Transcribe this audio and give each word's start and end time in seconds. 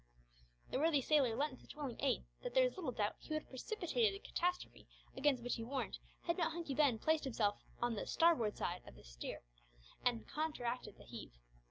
The 0.71 0.79
worthy 0.79 0.99
sailor 1.03 1.35
lent 1.35 1.59
such 1.59 1.75
willing 1.75 2.01
aid 2.03 2.23
that 2.41 2.55
there 2.55 2.65
is 2.65 2.75
little 2.75 2.91
doubt 2.91 3.17
he 3.19 3.33
would 3.35 3.43
have 3.43 3.49
precipitated 3.51 4.15
the 4.15 4.25
catastrophe 4.27 4.87
against 5.15 5.43
which 5.43 5.53
he 5.57 5.63
warned, 5.63 5.99
had 6.23 6.39
not 6.39 6.53
Hunky 6.53 6.73
Ben 6.73 6.97
placed 6.97 7.23
himself 7.23 7.57
on 7.83 7.93
the 7.93 8.07
"starboard 8.07 8.57
side" 8.57 8.81
of 8.87 8.95
the 8.95 9.03
steed 9.03 9.37
and 10.03 10.27
counteracted 10.27 10.97
the 10.97 11.03
heave. 11.05 11.37